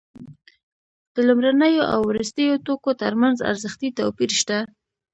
د 1.13 1.15
لومړنیو 1.27 1.83
او 1.93 1.99
وروستیو 2.09 2.61
توکو 2.65 2.91
ترمنځ 3.01 3.37
ارزښتي 3.51 3.89
توپیر 3.97 4.31
شته 4.39 4.57